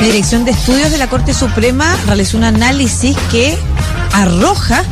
La 0.00 0.06
Dirección 0.06 0.44
de 0.44 0.52
Estudios 0.52 0.92
de 0.92 0.98
la 0.98 1.08
Corte 1.08 1.34
Suprema 1.34 1.96
realizó 2.06 2.36
un 2.36 2.44
análisis 2.44 3.16
que 3.32 3.58
arroja 4.12 4.84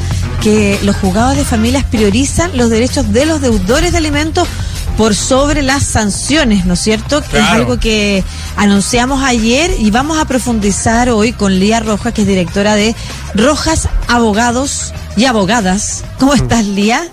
que 0.42 0.80
los 0.82 0.96
juzgados 0.96 1.36
de 1.36 1.44
familias 1.44 1.84
priorizan 1.84 2.56
los 2.56 2.70
derechos 2.70 3.12
de 3.12 3.24
los 3.24 3.40
deudores 3.40 3.92
de 3.92 3.98
alimentos 3.98 4.48
por 4.96 5.14
sobre 5.14 5.62
las 5.62 5.84
sanciones, 5.84 6.66
¿no 6.66 6.74
es 6.74 6.80
cierto? 6.80 7.18
Es 7.18 7.40
algo 7.50 7.78
que 7.78 8.24
anunciamos 8.56 9.22
ayer 9.22 9.70
y 9.78 9.92
vamos 9.92 10.18
a 10.18 10.24
profundizar 10.24 11.08
hoy 11.10 11.32
con 11.32 11.58
Lía 11.58 11.78
Rojas, 11.80 12.12
que 12.12 12.22
es 12.22 12.26
directora 12.26 12.74
de 12.74 12.96
Rojas 13.34 13.88
Abogados 14.08 14.92
y 15.16 15.26
Abogadas. 15.26 16.02
¿Cómo 16.18 16.32
mm. 16.32 16.36
estás, 16.36 16.64
Lía? 16.64 17.08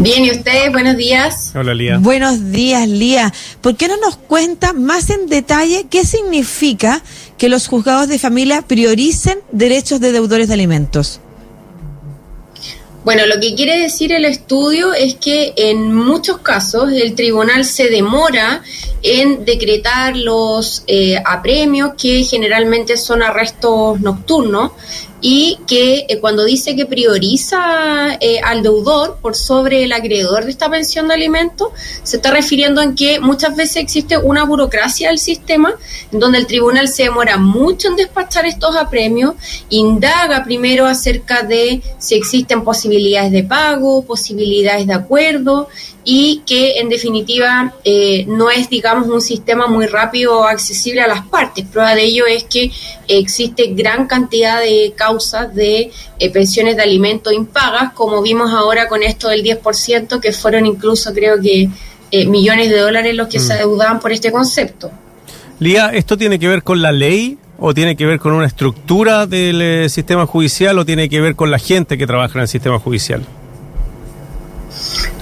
Bien, 0.00 0.24
¿y 0.24 0.30
ustedes? 0.30 0.72
Buenos 0.72 0.96
días. 0.96 1.52
Hola, 1.54 1.74
Lía. 1.74 1.98
Buenos 1.98 2.52
días, 2.52 2.88
Lía. 2.88 3.34
¿Por 3.60 3.76
qué 3.76 3.86
no 3.86 3.98
nos 3.98 4.16
cuenta 4.16 4.72
más 4.72 5.10
en 5.10 5.26
detalle 5.26 5.88
qué 5.90 6.06
significa 6.06 7.02
que 7.36 7.50
los 7.50 7.68
juzgados 7.68 8.08
de 8.08 8.18
familia 8.18 8.62
prioricen 8.62 9.40
derechos 9.52 10.00
de 10.00 10.12
deudores 10.12 10.48
de 10.48 10.54
alimentos? 10.54 11.20
Bueno, 13.04 13.26
lo 13.26 13.40
que 13.40 13.54
quiere 13.54 13.78
decir 13.78 14.12
el 14.12 14.24
estudio 14.24 14.94
es 14.94 15.16
que 15.16 15.52
en 15.56 15.92
muchos 15.94 16.38
casos 16.38 16.90
el 16.92 17.14
tribunal 17.14 17.66
se 17.66 17.90
demora 17.90 18.62
en 19.02 19.44
decretar 19.44 20.16
los 20.16 20.82
eh, 20.86 21.16
apremios 21.26 21.92
que 22.00 22.24
generalmente 22.24 22.96
son 22.96 23.22
arrestos 23.22 24.00
nocturnos 24.00 24.72
y 25.20 25.58
que 25.66 26.06
eh, 26.08 26.18
cuando 26.20 26.44
dice 26.44 26.74
que 26.74 26.86
prioriza 26.86 28.14
eh, 28.20 28.40
al 28.42 28.62
deudor 28.62 29.18
por 29.20 29.36
sobre 29.36 29.84
el 29.84 29.92
acreedor 29.92 30.44
de 30.44 30.50
esta 30.50 30.70
pensión 30.70 31.08
de 31.08 31.14
alimentos, 31.14 31.68
se 32.02 32.16
está 32.16 32.30
refiriendo 32.30 32.80
en 32.80 32.94
que 32.94 33.20
muchas 33.20 33.56
veces 33.56 33.76
existe 33.76 34.16
una 34.16 34.44
burocracia 34.44 35.08
del 35.08 35.18
sistema 35.18 35.74
en 36.12 36.18
donde 36.18 36.38
el 36.38 36.46
tribunal 36.46 36.88
se 36.88 37.04
demora 37.04 37.36
mucho 37.36 37.88
en 37.88 37.96
despachar 37.96 38.46
estos 38.46 38.76
apremios, 38.76 39.34
indaga 39.68 40.44
primero 40.44 40.86
acerca 40.86 41.42
de 41.42 41.82
si 41.98 42.14
existen 42.14 42.64
posibilidades 42.64 43.32
de 43.32 43.44
pago, 43.44 44.02
posibilidades 44.04 44.86
de 44.86 44.94
acuerdo 44.94 45.68
y 46.04 46.42
que 46.46 46.80
en 46.80 46.88
definitiva 46.88 47.74
eh, 47.84 48.24
no 48.26 48.50
es, 48.50 48.70
digamos, 48.70 49.08
un 49.08 49.20
sistema 49.20 49.66
muy 49.66 49.86
rápido 49.86 50.38
o 50.38 50.44
accesible 50.44 51.02
a 51.02 51.06
las 51.06 51.26
partes. 51.26 51.66
Prueba 51.66 51.94
de 51.94 52.04
ello 52.04 52.26
es 52.26 52.44
que 52.44 52.70
existe 53.06 53.66
gran 53.74 54.06
cantidad 54.06 54.60
de 54.60 54.94
causas 54.96 55.54
de 55.54 55.90
eh, 56.18 56.30
pensiones 56.30 56.76
de 56.76 56.82
alimentos 56.82 57.32
impagas, 57.32 57.92
como 57.92 58.22
vimos 58.22 58.50
ahora 58.50 58.88
con 58.88 59.02
esto 59.02 59.28
del 59.28 59.42
10%, 59.42 60.20
que 60.20 60.32
fueron 60.32 60.66
incluso 60.66 61.12
creo 61.12 61.40
que 61.40 61.68
eh, 62.10 62.26
millones 62.26 62.70
de 62.70 62.78
dólares 62.78 63.14
los 63.14 63.28
que 63.28 63.38
se 63.38 63.52
mm. 63.52 63.56
adeudaban 63.56 64.00
por 64.00 64.12
este 64.12 64.32
concepto. 64.32 64.90
Lía, 65.58 65.90
¿esto 65.92 66.16
tiene 66.16 66.38
que 66.38 66.48
ver 66.48 66.62
con 66.62 66.80
la 66.80 66.92
ley 66.92 67.36
o 67.58 67.74
tiene 67.74 67.94
que 67.94 68.06
ver 68.06 68.18
con 68.18 68.32
una 68.32 68.46
estructura 68.46 69.26
del 69.26 69.90
sistema 69.90 70.24
judicial 70.24 70.78
o 70.78 70.86
tiene 70.86 71.10
que 71.10 71.20
ver 71.20 71.36
con 71.36 71.50
la 71.50 71.58
gente 71.58 71.98
que 71.98 72.06
trabaja 72.06 72.38
en 72.38 72.42
el 72.42 72.48
sistema 72.48 72.78
judicial? 72.78 73.22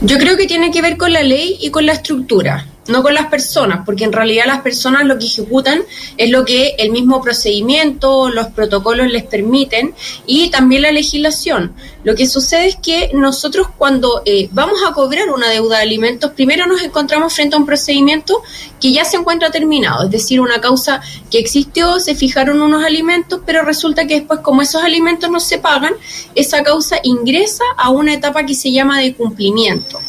Yo 0.01 0.17
creo 0.17 0.37
que 0.37 0.47
tiene 0.47 0.71
que 0.71 0.81
ver 0.81 0.97
con 0.97 1.13
la 1.13 1.23
ley 1.23 1.59
y 1.61 1.71
con 1.71 1.85
la 1.85 1.93
estructura 1.93 2.67
no 2.89 3.03
con 3.03 3.15
las 3.15 3.27
personas, 3.27 3.83
porque 3.85 4.05
en 4.05 4.13
realidad 4.13 4.47
las 4.47 4.63
personas 4.63 5.05
lo 5.05 5.19
que 5.19 5.27
ejecutan 5.27 5.83
es 6.17 6.31
lo 6.31 6.45
que 6.45 6.75
el 6.79 6.91
mismo 6.91 7.21
procedimiento, 7.23 8.31
los 8.31 8.49
protocolos 8.49 9.09
les 9.09 9.25
permiten 9.25 9.95
y 10.27 10.51
también 10.51 10.83
la 10.83 10.91
legislación. 10.91 11.75
Lo 12.05 12.15
que 12.15 12.27
sucede 12.27 12.67
es 12.67 12.77
que 12.77 13.11
nosotros 13.13 13.69
cuando 13.77 14.23
eh, 14.25 14.49
vamos 14.53 14.81
a 14.87 14.93
cobrar 14.93 15.31
una 15.31 15.49
deuda 15.49 15.79
de 15.79 15.83
alimentos, 15.83 16.31
primero 16.31 16.67
nos 16.67 16.83
encontramos 16.83 17.35
frente 17.35 17.57
a 17.57 17.59
un 17.59 17.67
procedimiento 17.67 18.43
que 18.81 18.93
ya 18.93 19.05
se 19.05 19.17
encuentra 19.17 19.51
terminado, 19.51 20.05
es 20.05 20.11
decir, 20.11 20.41
una 20.41 20.61
causa 20.61 21.01
que 21.31 21.39
existió, 21.39 21.99
se 21.99 22.15
fijaron 22.15 22.61
unos 22.61 22.85
alimentos, 22.85 23.41
pero 23.45 23.63
resulta 23.63 24.07
que 24.07 24.21
después 24.21 24.41
como 24.41 24.63
esos 24.63 24.83
alimentos 24.83 25.29
no 25.31 25.41
se 25.41 25.59
pagan, 25.59 25.95
esa 26.35 26.63
causa 26.63 26.99
ingresa 27.03 27.65
a 27.77 27.91
una 27.91 28.15
etapa 28.15 28.47
que 28.47 28.55
se 28.55 28.71
llama 28.71 29.01
de 29.01 29.15
cumplimiento. 29.15 30.01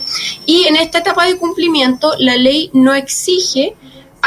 Y 0.46 0.68
en 0.68 0.76
esta 0.76 1.00
etapa 1.00 1.26
de 1.26 1.38
cumplimiento, 1.38 2.14
la 2.20 2.36
ley 2.36 2.70
no 2.74 2.94
exige 2.94 3.76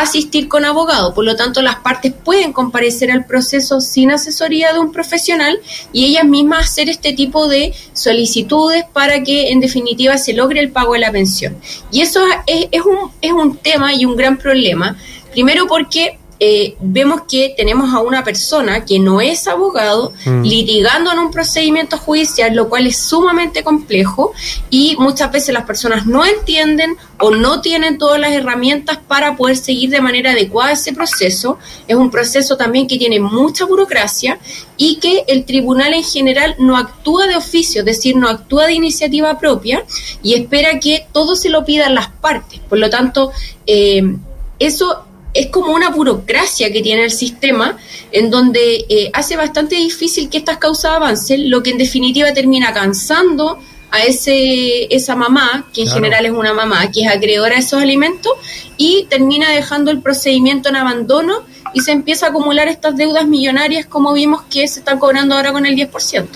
asistir 0.03 0.49
con 0.49 0.65
abogado, 0.65 1.15
por 1.15 1.25
lo 1.25 1.37
tanto 1.37 1.63
las 1.63 1.77
partes 1.77 2.13
pueden 2.13 2.53
comparecer 2.53 3.11
al 3.11 3.25
proceso 3.27 3.81
sin 3.81 4.11
asesoría 4.11 4.73
de 4.73 4.79
un 4.79 4.93
profesional 4.93 5.59
y 5.93 6.05
ellas 6.05 6.25
mismas 6.25 6.67
hacer 6.67 6.89
este 6.89 7.13
tipo 7.13 7.49
de 7.49 7.75
solicitudes 7.93 8.85
para 8.93 9.23
que 9.23 9.51
en 9.51 9.61
definitiva 9.61 10.19
se 10.19 10.33
logre 10.33 10.61
el 10.61 10.71
pago 10.71 10.95
de 10.95 11.01
la 11.01 11.13
pensión. 11.13 11.57
Y 11.91 12.01
eso 12.01 12.21
es, 12.47 12.83
un, 12.83 13.11
es 13.21 13.33
un 13.33 13.57
tema 13.57 13.95
y 13.95 14.05
un 14.05 14.17
gran 14.17 14.39
problema, 14.39 14.97
primero 15.33 15.67
porque 15.67 16.19
eh, 16.45 16.75
vemos 16.81 17.21
que 17.31 17.55
tenemos 17.57 17.95
a 17.95 18.01
una 18.01 18.25
persona 18.25 18.85
que 18.85 18.99
no 18.99 19.21
es 19.21 19.47
abogado 19.47 20.13
mm. 20.25 20.43
litigando 20.43 21.13
en 21.13 21.21
un 21.21 21.31
procedimiento 21.31 21.97
judicial, 21.99 22.53
lo 22.53 22.69
cual 22.69 22.89
es 22.89 22.97
sumamente 22.97 23.63
complejo 23.63 24.33
y 24.69 24.97
muchas 24.99 25.31
veces 25.31 25.55
las 25.55 25.63
personas 25.65 26.05
no 26.05 26.25
entienden 26.27 26.97
o 27.21 27.31
no 27.31 27.61
tienen 27.61 27.97
todas 27.97 28.19
las 28.19 28.33
herramientas 28.33 28.99
para 29.07 29.37
poder 29.37 29.57
seguir 29.57 29.91
de 29.91 30.01
manera 30.01 30.33
adecuada 30.33 30.73
ese 30.73 30.93
proceso. 30.93 31.61
Es 31.87 31.95
un 31.95 32.11
proceso 32.11 32.57
también 32.57 32.89
que 32.89 32.99
tiene 32.99 33.21
mucha 33.21 33.65
burocracia 33.65 34.41
y 34.77 34.97
que 34.97 35.23
el 35.29 35.45
tribunal 35.45 35.95
en 35.95 36.03
general 36.03 36.57
no 36.59 36.77
actúa 36.77 37.29
de 37.29 37.37
oficio, 37.37 37.83
es 37.83 37.87
decir, 37.87 38.17
no 38.17 38.29
actúa 38.29 38.67
de 38.67 38.73
iniciativa 38.73 39.39
propia 39.39 39.85
y 40.25 40.35
espera 40.35 40.81
que 40.81 41.07
todo 41.13 41.37
se 41.37 41.51
lo 41.51 41.65
pidan 41.65 41.95
las 41.95 42.09
partes. 42.09 42.59
Por 42.69 42.81
lo 42.81 42.91
tanto, 42.91 43.31
eh, 43.65 44.17
eso 44.59 45.05
es 45.35 45.47
como 45.47 45.73
una 45.73 45.91
burocracia 45.91 46.73
que 46.73 46.83
tiene 46.83 47.05
el 47.05 47.11
sistema 47.11 47.79
en 48.11 48.31
donde 48.31 48.85
eh, 48.89 49.11
hace 49.15 49.37
bastante 49.37 49.77
difícil 49.77 50.29
que 50.29 50.39
estas 50.39 50.59
causas 50.59 50.93
avancen, 50.93 51.51
lo 51.51 51.63
que 51.63 51.71
en 51.71 51.79
definitiva 51.79 52.33
termina 52.33 52.73
cansando 52.73 53.59
a 53.91 54.03
ese 54.03 54.95
esa 54.95 55.15
mamá, 55.15 55.69
que 55.73 55.83
en 55.83 55.89
general 55.89 56.25
es 56.25 56.33
una 56.33 56.55
mamá, 56.55 56.91
que 56.91 57.03
es 57.03 57.09
acreedora 57.09 57.57
de 57.57 57.61
esos 57.61 57.83
alimentos, 57.83 58.33
y 58.77 59.07
termina 59.09 59.51
dejando 59.51 59.91
el 59.91 60.01
procedimiento 60.01 60.71
en 60.71 60.77
abandono 60.77 61.43
y 61.75 61.81
se 61.81 61.93
empieza 61.93 62.27
a 62.27 62.29
acumular 62.31 62.69
estas 62.69 62.97
deudas 62.97 63.27
millonarias 63.27 63.87
como 63.87 64.13
vimos 64.13 64.43
que 64.51 64.67
se 64.67 64.81
están 64.81 64.99
cobrando 64.99 65.35
ahora 65.35 65.53
con 65.53 65.67
el 65.67 65.77
10%. 65.77 66.27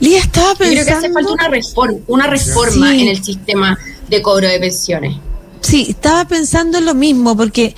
Lía 0.00 0.18
estaba 0.18 0.54
pensando... 0.56 0.82
creo 0.82 0.84
que 0.84 1.06
hace 1.06 1.12
falta 1.12 1.32
una 1.32 1.48
reforma, 1.48 1.98
una 2.08 2.26
reforma 2.26 2.92
en 2.92 3.08
el 3.08 3.22
sistema 3.22 3.78
de 4.08 4.20
cobro 4.20 4.48
de 4.48 4.58
pensiones. 4.58 5.16
Sí, 5.62 5.86
estaba 5.90 6.26
pensando 6.26 6.78
en 6.78 6.84
lo 6.84 6.94
mismo, 6.94 7.36
porque 7.36 7.74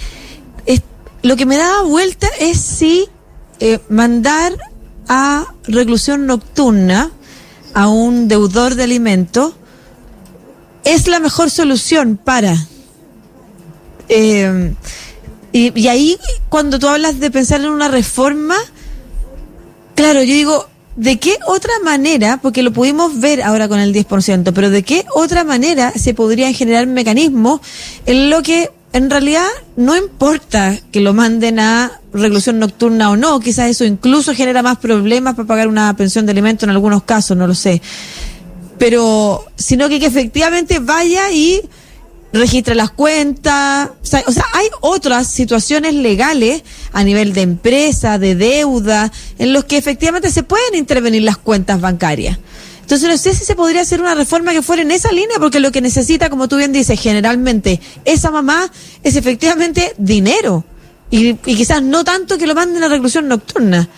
lo 1.22 1.36
que 1.36 1.46
me 1.46 1.56
daba 1.56 1.82
vuelta 1.82 2.28
es 2.38 2.60
si 2.60 3.08
eh, 3.58 3.78
mandar 3.88 4.52
a 5.08 5.54
reclusión 5.66 6.26
nocturna 6.26 7.10
a 7.72 7.88
un 7.88 8.28
deudor 8.28 8.74
de 8.74 8.84
alimentos 8.84 9.54
es 10.84 11.08
la 11.08 11.20
mejor 11.20 11.50
solución 11.50 12.18
para... 12.22 12.56
Eh, 14.10 14.74
y, 15.52 15.80
y, 15.80 15.88
ahí, 15.88 16.18
cuando 16.50 16.78
tú 16.78 16.88
hablas 16.88 17.20
de 17.20 17.30
pensar 17.30 17.62
en 17.62 17.68
una 17.68 17.88
reforma, 17.88 18.56
claro, 19.94 20.22
yo 20.22 20.34
digo, 20.34 20.68
¿De 20.96 21.18
qué 21.18 21.36
otra 21.46 21.72
manera, 21.84 22.38
porque 22.40 22.62
lo 22.62 22.72
pudimos 22.72 23.18
ver 23.18 23.42
ahora 23.42 23.68
con 23.68 23.80
el 23.80 23.92
10%, 23.92 24.52
pero 24.54 24.70
de 24.70 24.84
qué 24.84 25.04
otra 25.14 25.42
manera 25.42 25.92
se 25.92 26.14
podrían 26.14 26.54
generar 26.54 26.86
mecanismos 26.86 27.60
en 28.06 28.30
lo 28.30 28.42
que 28.42 28.70
en 28.92 29.10
realidad 29.10 29.46
no 29.76 29.96
importa 29.96 30.78
que 30.92 31.00
lo 31.00 31.12
manden 31.12 31.58
a 31.58 32.00
reclusión 32.12 32.60
nocturna 32.60 33.10
o 33.10 33.16
no, 33.16 33.40
quizás 33.40 33.68
eso 33.68 33.84
incluso 33.84 34.34
genera 34.34 34.62
más 34.62 34.78
problemas 34.78 35.34
para 35.34 35.48
pagar 35.48 35.66
una 35.66 35.96
pensión 35.96 36.26
de 36.26 36.32
alimentos 36.32 36.62
en 36.62 36.70
algunos 36.70 37.02
casos, 37.02 37.36
no 37.36 37.48
lo 37.48 37.56
sé. 37.56 37.82
Pero, 38.78 39.46
sino 39.56 39.88
que, 39.88 39.98
que 39.98 40.06
efectivamente 40.06 40.78
vaya 40.78 41.32
y 41.32 41.60
registra 42.38 42.74
las 42.74 42.90
cuentas. 42.90 43.90
O 44.00 44.32
sea, 44.32 44.44
hay 44.52 44.66
otras 44.80 45.28
situaciones 45.28 45.94
legales 45.94 46.62
a 46.92 47.04
nivel 47.04 47.32
de 47.32 47.42
empresa, 47.42 48.18
de 48.18 48.34
deuda, 48.34 49.10
en 49.38 49.52
los 49.52 49.64
que 49.64 49.76
efectivamente 49.76 50.30
se 50.30 50.42
pueden 50.42 50.74
intervenir 50.74 51.22
las 51.22 51.36
cuentas 51.36 51.80
bancarias. 51.80 52.38
Entonces 52.80 53.08
no 53.08 53.16
sé 53.16 53.34
si 53.34 53.44
se 53.44 53.54
podría 53.54 53.80
hacer 53.80 54.00
una 54.00 54.14
reforma 54.14 54.52
que 54.52 54.62
fuera 54.62 54.82
en 54.82 54.90
esa 54.90 55.10
línea, 55.10 55.38
porque 55.38 55.58
lo 55.58 55.72
que 55.72 55.80
necesita, 55.80 56.28
como 56.28 56.48
tú 56.48 56.56
bien 56.56 56.72
dices, 56.72 57.00
generalmente 57.00 57.80
esa 58.04 58.30
mamá 58.30 58.70
es 59.02 59.16
efectivamente 59.16 59.94
dinero. 59.96 60.64
Y, 61.10 61.28
y 61.28 61.36
quizás 61.56 61.82
no 61.82 62.04
tanto 62.04 62.36
que 62.36 62.46
lo 62.46 62.54
manden 62.54 62.82
a 62.82 62.88
reclusión 62.88 63.28
nocturna. 63.28 63.88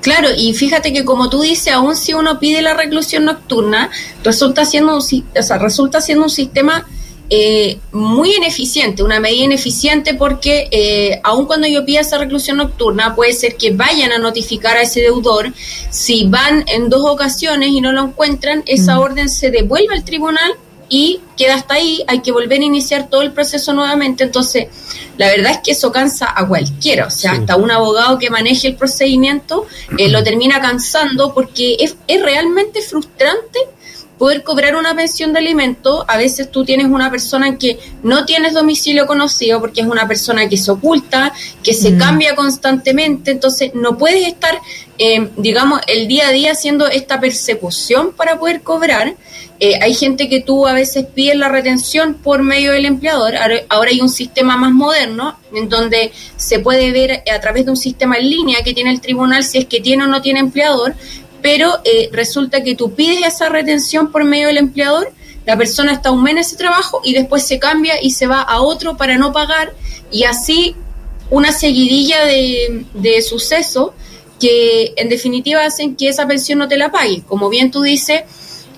Claro, 0.00 0.28
y 0.36 0.54
fíjate 0.54 0.92
que 0.92 1.04
como 1.04 1.28
tú 1.28 1.42
dices, 1.42 1.72
aún 1.72 1.94
si 1.94 2.14
uno 2.14 2.38
pide 2.38 2.62
la 2.62 2.74
reclusión 2.74 3.24
nocturna, 3.26 3.90
resulta 4.24 4.64
siendo 4.64 4.96
un, 4.96 5.02
o 5.02 5.42
sea, 5.42 5.58
resulta 5.58 6.00
siendo 6.00 6.24
un 6.24 6.30
sistema 6.30 6.86
eh, 7.32 7.78
muy 7.92 8.34
ineficiente, 8.34 9.04
una 9.04 9.20
medida 9.20 9.44
ineficiente 9.44 10.14
porque 10.14 10.68
eh, 10.72 11.20
aun 11.22 11.46
cuando 11.46 11.68
yo 11.68 11.84
pida 11.84 12.00
esa 12.00 12.18
reclusión 12.18 12.56
nocturna, 12.56 13.14
puede 13.14 13.34
ser 13.34 13.56
que 13.56 13.70
vayan 13.70 14.10
a 14.10 14.18
notificar 14.18 14.76
a 14.76 14.82
ese 14.82 15.00
deudor. 15.00 15.52
Si 15.90 16.24
van 16.26 16.64
en 16.66 16.88
dos 16.88 17.02
ocasiones 17.08 17.68
y 17.70 17.80
no 17.80 17.92
lo 17.92 18.02
encuentran, 18.02 18.64
esa 18.66 18.96
mm. 18.96 19.00
orden 19.00 19.28
se 19.28 19.50
devuelve 19.50 19.94
al 19.94 20.04
tribunal 20.04 20.54
y 20.90 21.20
queda 21.36 21.54
hasta 21.54 21.74
ahí, 21.74 22.04
hay 22.08 22.20
que 22.20 22.32
volver 22.32 22.60
a 22.60 22.64
iniciar 22.64 23.08
todo 23.08 23.22
el 23.22 23.32
proceso 23.32 23.72
nuevamente. 23.72 24.24
Entonces, 24.24 24.66
la 25.16 25.28
verdad 25.28 25.52
es 25.52 25.58
que 25.58 25.70
eso 25.70 25.92
cansa 25.92 26.30
a 26.34 26.46
cualquiera, 26.46 27.06
o 27.06 27.10
sea, 27.10 27.32
hasta 27.32 27.56
un 27.56 27.70
abogado 27.70 28.18
que 28.18 28.28
maneje 28.28 28.68
el 28.68 28.76
procedimiento 28.76 29.66
eh, 29.96 30.08
lo 30.08 30.22
termina 30.22 30.60
cansando 30.60 31.32
porque 31.32 31.76
es, 31.78 31.96
es 32.08 32.22
realmente 32.22 32.82
frustrante 32.82 33.60
poder 34.20 34.42
cobrar 34.42 34.76
una 34.76 34.94
pensión 34.94 35.32
de 35.32 35.38
alimento, 35.38 36.04
a 36.06 36.18
veces 36.18 36.50
tú 36.50 36.62
tienes 36.62 36.88
una 36.88 37.10
persona 37.10 37.56
que 37.56 37.78
no 38.02 38.26
tienes 38.26 38.52
domicilio 38.52 39.06
conocido 39.06 39.60
porque 39.60 39.80
es 39.80 39.86
una 39.86 40.06
persona 40.06 40.46
que 40.46 40.58
se 40.58 40.70
oculta, 40.70 41.32
que 41.62 41.72
se 41.72 41.92
mm. 41.92 41.98
cambia 41.98 42.34
constantemente, 42.34 43.30
entonces 43.30 43.70
no 43.72 43.96
puedes 43.96 44.28
estar, 44.28 44.60
eh, 45.02 45.30
digamos, 45.38 45.80
el 45.86 46.08
día 46.08 46.28
a 46.28 46.30
día 46.30 46.52
haciendo 46.52 46.86
esta 46.86 47.18
persecución 47.20 48.12
para 48.12 48.38
poder 48.38 48.60
cobrar. 48.60 49.14
Eh, 49.58 49.78
hay 49.80 49.94
gente 49.94 50.28
que 50.28 50.42
tú 50.42 50.66
a 50.66 50.74
veces 50.74 51.06
pides 51.06 51.36
la 51.36 51.48
retención 51.48 52.12
por 52.12 52.42
medio 52.42 52.72
del 52.72 52.84
empleador. 52.84 53.32
Ahora 53.70 53.90
hay 53.90 54.02
un 54.02 54.10
sistema 54.10 54.58
más 54.58 54.72
moderno 54.72 55.38
en 55.54 55.70
donde 55.70 56.12
se 56.36 56.58
puede 56.58 56.92
ver 56.92 57.22
a 57.34 57.40
través 57.40 57.64
de 57.64 57.70
un 57.70 57.78
sistema 57.78 58.18
en 58.18 58.28
línea 58.28 58.62
que 58.62 58.74
tiene 58.74 58.90
el 58.90 59.00
tribunal 59.00 59.42
si 59.42 59.56
es 59.56 59.64
que 59.64 59.80
tiene 59.80 60.04
o 60.04 60.06
no 60.06 60.20
tiene 60.20 60.38
empleador, 60.38 60.94
pero 61.40 61.80
eh, 61.84 62.10
resulta 62.12 62.62
que 62.62 62.74
tú 62.74 62.94
pides 62.94 63.26
esa 63.26 63.48
retención 63.48 64.12
por 64.12 64.24
medio 64.24 64.48
del 64.48 64.58
empleador, 64.58 65.10
la 65.46 65.56
persona 65.56 65.92
está 65.94 66.10
un 66.10 66.22
mes 66.22 66.32
en 66.32 66.38
ese 66.38 66.56
trabajo 66.56 67.00
y 67.02 67.14
después 67.14 67.46
se 67.46 67.58
cambia 67.58 67.94
y 68.02 68.10
se 68.10 68.26
va 68.26 68.42
a 68.42 68.60
otro 68.60 68.98
para 68.98 69.16
no 69.16 69.32
pagar 69.32 69.72
y 70.10 70.24
así 70.24 70.76
una 71.30 71.52
seguidilla 71.52 72.26
de, 72.26 72.84
de 72.92 73.22
sucesos 73.22 73.92
que 74.40 74.94
en 74.96 75.08
definitiva 75.08 75.64
hacen 75.64 75.94
que 75.94 76.08
esa 76.08 76.26
pensión 76.26 76.58
no 76.58 76.66
te 76.66 76.76
la 76.76 76.90
pague. 76.90 77.22
Como 77.28 77.48
bien 77.48 77.70
tú 77.70 77.82
dices, 77.82 78.22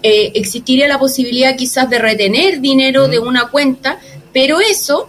eh, 0.02 0.32
existiría 0.34 0.88
la 0.88 0.98
posibilidad 0.98 1.56
quizás 1.56 1.88
de 1.88 1.98
retener 1.98 2.60
dinero 2.60 3.08
de 3.08 3.20
una 3.20 3.48
cuenta, 3.48 3.98
pero 4.32 4.60
eso 4.60 5.08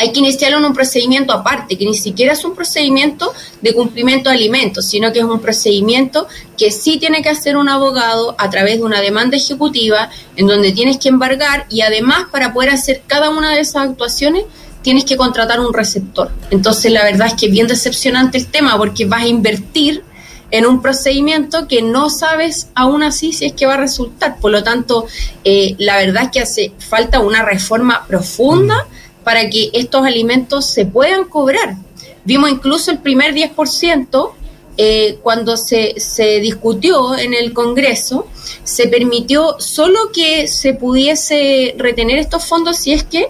hay 0.00 0.12
que 0.12 0.20
iniciarlo 0.20 0.56
en 0.58 0.64
un 0.64 0.72
procedimiento 0.72 1.30
aparte, 1.34 1.76
que 1.76 1.84
ni 1.84 1.94
siquiera 1.94 2.32
es 2.32 2.42
un 2.46 2.54
procedimiento 2.54 3.34
de 3.60 3.74
cumplimiento 3.74 4.30
de 4.30 4.36
alimentos, 4.36 4.86
sino 4.86 5.12
que 5.12 5.18
es 5.18 5.26
un 5.26 5.40
procedimiento 5.40 6.26
que 6.56 6.70
sí 6.70 6.98
tiene 6.98 7.20
que 7.20 7.28
hacer 7.28 7.58
un 7.58 7.68
abogado 7.68 8.34
a 8.38 8.48
través 8.48 8.78
de 8.78 8.84
una 8.84 9.02
demanda 9.02 9.36
ejecutiva 9.36 10.08
en 10.36 10.46
donde 10.46 10.72
tienes 10.72 10.96
que 10.96 11.10
embargar 11.10 11.66
y 11.68 11.82
además 11.82 12.24
para 12.32 12.54
poder 12.54 12.70
hacer 12.70 13.02
cada 13.06 13.28
una 13.28 13.54
de 13.54 13.60
esas 13.60 13.90
actuaciones 13.90 14.44
tienes 14.82 15.04
que 15.04 15.16
contratar 15.16 15.60
un 15.60 15.72
receptor. 15.72 16.30
Entonces 16.50 16.92
la 16.92 17.04
verdad 17.04 17.28
es 17.28 17.34
que 17.34 17.46
es 17.46 17.52
bien 17.52 17.66
decepcionante 17.66 18.38
el 18.38 18.46
tema 18.46 18.76
porque 18.76 19.04
vas 19.04 19.22
a 19.22 19.26
invertir 19.26 20.04
en 20.50 20.66
un 20.66 20.82
procedimiento 20.82 21.68
que 21.68 21.82
no 21.82 22.10
sabes 22.10 22.68
aún 22.74 23.02
así 23.02 23.32
si 23.32 23.46
es 23.46 23.52
que 23.52 23.66
va 23.66 23.74
a 23.74 23.78
resultar. 23.78 24.38
Por 24.40 24.50
lo 24.50 24.62
tanto, 24.62 25.06
eh, 25.44 25.74
la 25.78 25.96
verdad 25.98 26.24
es 26.24 26.30
que 26.30 26.40
hace 26.40 26.72
falta 26.78 27.20
una 27.20 27.42
reforma 27.42 28.04
profunda 28.06 28.86
para 29.24 29.48
que 29.48 29.70
estos 29.72 30.04
alimentos 30.04 30.66
se 30.66 30.86
puedan 30.86 31.24
cobrar. 31.24 31.76
Vimos 32.24 32.50
incluso 32.50 32.90
el 32.90 32.98
primer 32.98 33.34
10%, 33.34 34.32
eh, 34.76 35.18
cuando 35.22 35.56
se, 35.56 35.94
se 35.98 36.40
discutió 36.40 37.16
en 37.16 37.34
el 37.34 37.52
Congreso, 37.52 38.26
se 38.64 38.88
permitió 38.88 39.56
solo 39.58 40.10
que 40.12 40.48
se 40.48 40.74
pudiese 40.74 41.74
retener 41.76 42.18
estos 42.18 42.44
fondos 42.44 42.78
si 42.78 42.92
es 42.92 43.04
que 43.04 43.28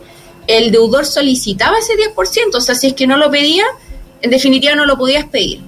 el 0.58 0.70
deudor 0.70 1.06
solicitaba 1.06 1.78
ese 1.78 1.94
10%, 1.94 2.54
o 2.54 2.60
sea, 2.60 2.74
si 2.74 2.88
es 2.88 2.94
que 2.94 3.06
no 3.06 3.16
lo 3.16 3.30
pedía, 3.30 3.64
en 4.22 4.30
definitiva 4.30 4.74
no 4.74 4.86
lo 4.86 4.96
podías 4.96 5.26
pedir. 5.26 5.60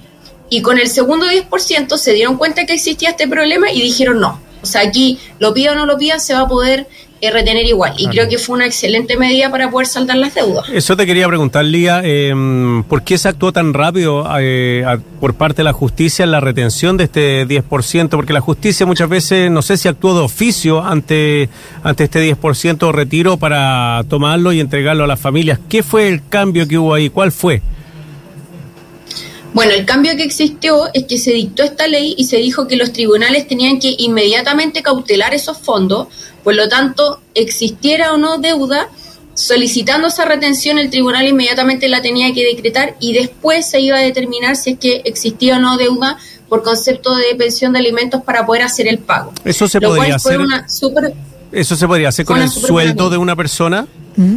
Y 0.48 0.60
con 0.62 0.78
el 0.78 0.88
segundo 0.88 1.26
10% 1.26 1.96
se 1.96 2.12
dieron 2.12 2.36
cuenta 2.36 2.66
que 2.66 2.74
existía 2.74 3.10
este 3.10 3.28
problema 3.28 3.70
y 3.70 3.80
dijeron 3.80 4.20
no. 4.20 4.40
O 4.62 4.66
sea, 4.66 4.82
aquí 4.82 5.18
lo 5.38 5.54
pida 5.54 5.72
o 5.72 5.74
no 5.74 5.86
lo 5.86 5.98
pida, 5.98 6.18
se 6.18 6.34
va 6.34 6.40
a 6.40 6.48
poder 6.48 6.86
retener 7.30 7.66
igual. 7.66 7.94
Y 7.96 8.08
creo 8.08 8.28
que 8.28 8.38
fue 8.38 8.56
una 8.56 8.66
excelente 8.66 9.16
medida 9.16 9.50
para 9.50 9.70
poder 9.70 9.86
saldar 9.86 10.16
las 10.16 10.34
deudas. 10.34 10.68
Eso 10.72 10.96
te 10.96 11.06
quería 11.06 11.28
preguntar, 11.28 11.64
Lía, 11.64 12.00
eh, 12.04 12.34
¿por 12.88 13.02
qué 13.02 13.18
se 13.18 13.28
actuó 13.28 13.52
tan 13.52 13.74
rápido 13.74 14.26
eh, 14.40 14.84
por 15.20 15.34
parte 15.34 15.58
de 15.58 15.64
la 15.64 15.72
justicia 15.72 16.24
en 16.24 16.32
la 16.32 16.40
retención 16.40 16.96
de 16.96 17.04
este 17.04 17.46
10%? 17.46 18.08
Porque 18.10 18.32
la 18.32 18.40
justicia 18.40 18.86
muchas 18.86 19.08
veces, 19.08 19.50
no 19.50 19.62
sé 19.62 19.76
si 19.76 19.88
actuó 19.88 20.14
de 20.14 20.24
oficio 20.24 20.82
ante, 20.82 21.48
ante 21.82 22.04
este 22.04 22.34
10% 22.34 22.92
retiro 22.92 23.36
para 23.36 24.02
tomarlo 24.08 24.52
y 24.52 24.60
entregarlo 24.60 25.04
a 25.04 25.06
las 25.06 25.20
familias. 25.20 25.60
¿Qué 25.68 25.82
fue 25.82 26.08
el 26.08 26.26
cambio 26.28 26.66
que 26.66 26.78
hubo 26.78 26.94
ahí? 26.94 27.08
¿Cuál 27.08 27.32
fue? 27.32 27.62
Bueno, 29.54 29.72
el 29.72 29.84
cambio 29.84 30.16
que 30.16 30.24
existió 30.24 30.88
es 30.94 31.04
que 31.04 31.18
se 31.18 31.32
dictó 31.32 31.62
esta 31.62 31.86
ley 31.86 32.14
y 32.16 32.24
se 32.24 32.38
dijo 32.38 32.66
que 32.66 32.76
los 32.76 32.92
tribunales 32.92 33.46
tenían 33.46 33.78
que 33.78 33.94
inmediatamente 33.98 34.82
cautelar 34.82 35.34
esos 35.34 35.58
fondos, 35.58 36.08
por 36.42 36.54
lo 36.54 36.68
tanto, 36.68 37.20
existiera 37.34 38.12
o 38.12 38.16
no 38.16 38.38
deuda, 38.38 38.88
solicitando 39.34 40.08
esa 40.08 40.24
retención, 40.24 40.78
el 40.78 40.90
tribunal 40.90 41.26
inmediatamente 41.26 41.88
la 41.88 42.02
tenía 42.02 42.32
que 42.32 42.44
decretar 42.44 42.96
y 43.00 43.12
después 43.12 43.68
se 43.68 43.80
iba 43.80 43.98
a 43.98 44.00
determinar 44.00 44.56
si 44.56 44.72
es 44.72 44.78
que 44.78 45.02
existía 45.04 45.56
o 45.56 45.60
no 45.60 45.76
deuda 45.76 46.18
por 46.48 46.62
concepto 46.62 47.14
de 47.14 47.34
pensión 47.36 47.72
de 47.72 47.78
alimentos 47.78 48.22
para 48.22 48.44
poder 48.44 48.62
hacer 48.62 48.86
el 48.88 48.98
pago. 48.98 49.32
Eso 49.44 49.68
se 49.68 49.80
podría 49.80 50.16
hacer. 50.16 50.40
Eso 51.52 51.76
se 51.76 51.86
podría 51.86 52.08
hacer 52.08 52.24
con 52.24 52.40
el 52.40 52.48
sueldo 52.48 53.10
de 53.10 53.18
una 53.18 53.36
persona. 53.36 53.86
¿Mm? 54.16 54.36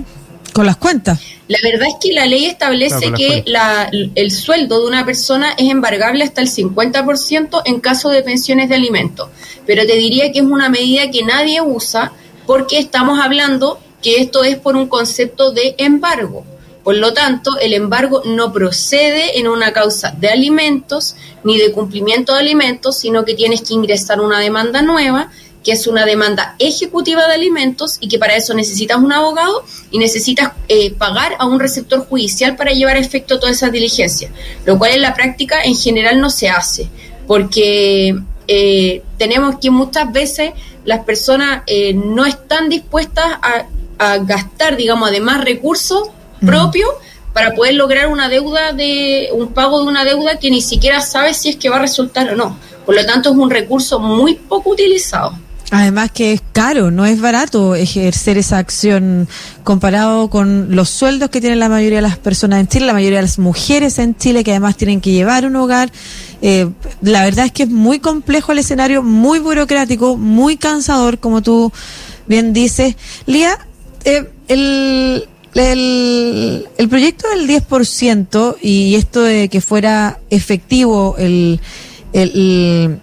Con 0.56 0.66
las 0.68 0.78
cuentas. 0.78 1.20
La 1.50 1.58
verdad 1.62 1.90
es 1.90 1.96
que 2.00 2.14
la 2.14 2.26
ley 2.26 2.46
establece 2.46 3.12
que 3.12 3.44
la, 3.46 3.92
el 3.92 4.32
sueldo 4.32 4.80
de 4.80 4.88
una 4.88 5.06
persona 5.06 5.54
es 5.58 5.70
embargable 5.70 6.24
hasta 6.24 6.40
el 6.40 6.48
50% 6.48 7.62
en 7.66 7.82
caso 7.82 8.08
de 8.08 8.24
pensiones 8.24 8.70
de 8.70 8.76
alimentos. 8.76 9.28
Pero 9.68 9.86
te 9.86 9.98
diría 9.98 10.32
que 10.32 10.40
es 10.40 10.46
una 10.46 10.70
medida 10.70 11.12
que 11.12 11.24
nadie 11.24 11.60
usa 11.62 12.14
porque 12.48 12.80
estamos 12.80 13.20
hablando 13.20 13.82
que 14.02 14.22
esto 14.22 14.46
es 14.46 14.56
por 14.56 14.78
un 14.78 14.88
concepto 14.88 15.52
de 15.52 15.76
embargo. 15.78 16.46
Por 16.86 16.96
lo 16.96 17.14
tanto, 17.14 17.60
el 17.60 17.74
embargo 17.74 18.22
no 18.24 18.54
procede 18.54 19.38
en 19.38 19.50
una 19.50 19.74
causa 19.74 20.12
de 20.12 20.30
alimentos 20.30 21.18
ni 21.44 21.58
de 21.58 21.74
cumplimiento 21.74 22.32
de 22.34 22.40
alimentos, 22.40 22.98
sino 22.98 23.26
que 23.26 23.34
tienes 23.34 23.62
que 23.62 23.74
ingresar 23.74 24.22
una 24.22 24.40
demanda 24.40 24.82
nueva 24.82 25.32
que 25.66 25.72
es 25.72 25.88
una 25.88 26.06
demanda 26.06 26.56
ejecutiva 26.60 27.28
de 27.28 27.34
alimentos 27.34 27.98
y 28.00 28.08
que 28.08 28.20
para 28.20 28.36
eso 28.36 28.54
necesitas 28.54 29.00
un 29.00 29.12
abogado 29.12 29.66
y 29.90 29.98
necesitas 29.98 30.52
eh, 30.68 30.94
pagar 30.94 31.36
a 31.40 31.48
un 31.48 31.60
receptor 31.60 32.08
judicial 32.08 32.56
para 32.56 32.72
llevar 32.72 32.96
a 32.98 33.00
efecto 33.00 33.40
toda 33.40 33.52
esa 33.52 33.70
diligencia, 33.70 34.30
lo 34.64 34.78
cual 34.78 34.92
en 34.92 35.02
la 35.02 35.16
práctica 35.16 35.64
en 35.64 35.76
general 35.76 36.22
no 36.22 36.30
se 36.30 36.50
hace, 36.50 36.88
porque 37.26 38.16
eh, 38.48 39.02
tenemos 39.18 39.58
que 39.60 39.72
muchas 39.72 40.12
veces 40.14 40.52
las 40.86 41.04
personas 41.04 41.64
eh, 41.66 41.94
no 41.96 42.26
están 42.26 42.70
dispuestas 42.70 43.26
a, 43.42 43.66
gastar, 43.98 44.76
digamos, 44.76 45.08
además 45.08 45.42
recursos 45.46 46.10
mm. 46.42 46.46
propios 46.46 46.90
para 47.32 47.56
poder 47.56 47.76
lograr 47.76 48.08
una 48.08 48.28
deuda 48.28 48.74
de 48.74 49.30
un 49.32 49.54
pago 49.54 49.80
de 49.80 49.88
una 49.88 50.04
deuda 50.04 50.38
que 50.38 50.52
ni 50.52 50.62
siquiera 50.62 51.00
sabe 51.00 51.34
si 51.34 51.48
es 51.48 51.56
que 51.56 51.70
va 51.70 51.78
a 51.78 51.80
resultar 51.80 52.30
o 52.30 52.36
no. 52.36 52.58
Por 52.86 52.94
lo 52.94 53.06
tanto, 53.06 53.30
es 53.32 53.36
un 53.38 53.50
recurso 53.50 54.00
muy 54.00 54.36
poco 54.36 54.72
utilizado. 54.72 55.34
Además 55.72 56.12
que 56.12 56.34
es 56.34 56.44
caro, 56.52 56.92
no 56.92 57.06
es 57.06 57.20
barato 57.20 57.74
ejercer 57.74 58.38
esa 58.38 58.60
acción 58.60 59.28
comparado 59.64 60.30
con 60.30 60.76
los 60.76 60.90
sueldos 60.90 61.32
que 61.32 61.42
tienen 61.42 61.60
la 61.60 61.70
mayoría 61.70 61.98
de 61.98 62.04
las 62.04 62.20
personas 62.20 62.60
en 62.60 62.68
Chile, 62.68 62.86
la 62.86 62.94
mayoría 62.94 63.18
de 63.18 63.24
las 63.24 63.40
mujeres 63.40 63.98
en 63.98 64.16
Chile 64.16 64.44
que 64.44 64.52
además 64.52 64.78
tienen 64.78 65.02
que 65.02 65.12
llevar 65.12 65.46
un 65.46 65.56
hogar. 65.56 65.92
Eh, 66.44 66.70
la 67.02 67.24
verdad 67.24 67.46
es 67.46 67.52
que 67.52 67.64
es 67.64 67.70
muy 67.70 68.00
complejo 68.00 68.52
el 68.52 68.60
escenario, 68.60 69.02
muy 69.02 69.40
burocrático, 69.40 70.18
muy 70.18 70.56
cansador, 70.58 71.18
como 71.18 71.42
tú 71.42 71.72
bien 72.28 72.54
dices. 72.54 72.96
Lía, 73.26 73.58
eh, 74.04 74.30
el, 74.48 75.28
el, 75.56 76.68
el 76.78 76.90
proyecto 76.90 77.28
del 77.30 77.48
10% 77.48 78.58
y 78.62 78.94
esto 78.96 79.24
de 79.24 79.50
que 79.50 79.62
fuera 79.62 80.20
efectivo 80.30 81.16
el, 81.18 81.60
el 82.14 82.32
el, 82.34 83.00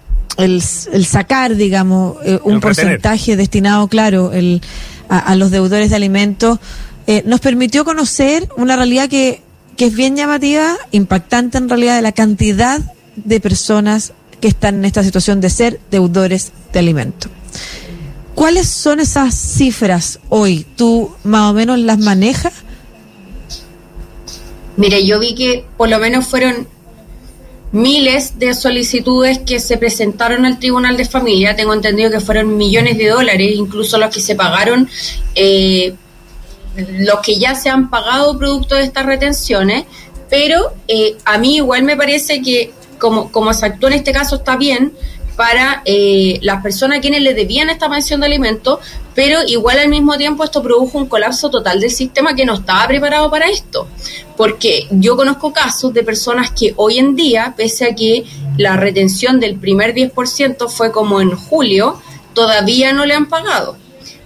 sacar, 1.04 1.56
digamos, 1.56 2.16
eh, 2.24 2.38
un 2.44 2.60
porcentaje 2.60 3.36
destinado, 3.36 3.88
claro, 3.88 4.32
el, 4.32 4.62
a, 5.08 5.34
los 5.36 5.50
deudores 5.50 5.90
de 5.90 5.96
alimentos, 5.96 6.58
eh, 7.06 7.22
nos 7.26 7.40
permitió 7.40 7.84
conocer 7.84 8.48
una 8.56 8.76
realidad 8.76 9.08
que, 9.08 9.42
que 9.76 9.86
es 9.86 9.94
bien 9.94 10.16
llamativa, 10.16 10.76
impactante 10.90 11.58
en 11.58 11.68
realidad 11.68 11.96
de 11.96 12.02
la 12.02 12.12
cantidad 12.12 12.80
de 13.16 13.40
personas 13.40 14.12
que 14.40 14.48
están 14.48 14.76
en 14.76 14.84
esta 14.84 15.02
situación 15.02 15.40
de 15.40 15.50
ser 15.50 15.80
deudores 15.90 16.52
de 16.72 16.78
alimentos. 16.78 17.30
¿Cuáles 18.34 18.68
son 18.68 19.00
esas 19.00 19.34
cifras 19.34 20.18
hoy? 20.28 20.66
¿Tú 20.76 21.14
más 21.22 21.50
o 21.50 21.54
menos 21.54 21.78
las 21.78 21.98
manejas? 21.98 22.54
Mire, 24.76 25.04
yo 25.06 25.20
vi 25.20 25.34
que 25.34 25.64
por 25.76 25.88
lo 25.88 25.98
menos 25.98 26.26
fueron 26.26 26.66
miles 27.72 28.38
de 28.38 28.54
solicitudes 28.54 29.40
que 29.40 29.58
se 29.58 29.78
presentaron 29.78 30.44
al 30.44 30.58
Tribunal 30.58 30.96
de 30.96 31.06
Familia. 31.06 31.56
Tengo 31.56 31.74
entendido 31.74 32.10
que 32.10 32.20
fueron 32.20 32.56
millones 32.56 32.98
de 32.98 33.08
dólares, 33.08 33.52
incluso 33.54 33.98
los 33.98 34.14
que 34.14 34.20
se 34.20 34.34
pagaron, 34.34 34.88
eh, 35.34 35.94
los 36.76 37.20
que 37.20 37.38
ya 37.38 37.54
se 37.54 37.70
han 37.70 37.90
pagado 37.90 38.38
producto 38.38 38.74
de 38.74 38.82
estas 38.82 39.06
retenciones. 39.06 39.84
Pero 40.28 40.74
eh, 40.88 41.16
a 41.24 41.38
mí 41.38 41.56
igual 41.56 41.82
me 41.82 41.96
parece 41.96 42.40
que 42.40 42.72
como, 42.98 43.32
como 43.32 43.52
se 43.52 43.66
actuó 43.66 43.88
en 43.88 43.94
este 43.94 44.12
caso 44.12 44.36
está 44.36 44.56
bien, 44.56 44.92
para 45.36 45.82
eh, 45.84 46.38
las 46.42 46.62
personas 46.62 46.98
a 46.98 47.00
quienes 47.00 47.22
le 47.22 47.34
debían 47.34 47.70
esta 47.70 47.88
pensión 47.88 48.20
de 48.20 48.26
alimentos, 48.26 48.78
pero 49.14 49.40
igual 49.46 49.78
al 49.78 49.88
mismo 49.88 50.16
tiempo 50.16 50.44
esto 50.44 50.62
produjo 50.62 50.98
un 50.98 51.06
colapso 51.06 51.50
total 51.50 51.80
del 51.80 51.90
sistema 51.90 52.34
que 52.34 52.44
no 52.44 52.54
estaba 52.54 52.86
preparado 52.86 53.30
para 53.30 53.48
esto. 53.48 53.88
Porque 54.36 54.86
yo 54.90 55.16
conozco 55.16 55.52
casos 55.52 55.92
de 55.92 56.02
personas 56.02 56.50
que 56.50 56.74
hoy 56.76 56.98
en 56.98 57.14
día, 57.16 57.54
pese 57.56 57.86
a 57.86 57.94
que 57.94 58.24
la 58.56 58.76
retención 58.76 59.40
del 59.40 59.56
primer 59.56 59.94
10% 59.94 60.68
fue 60.68 60.92
como 60.92 61.20
en 61.20 61.30
julio, 61.30 62.00
todavía 62.34 62.92
no 62.92 63.06
le 63.06 63.14
han 63.14 63.28
pagado. 63.28 63.76